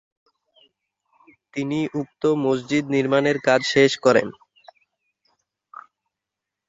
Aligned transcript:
তিনি 1.53 1.79
উক্ত 1.93 2.23
মসজিদ 2.43 2.83
নির্মাণের 2.95 3.37
কাজ 3.47 3.61
শেষ 3.73 3.91
করেন। 4.05 4.27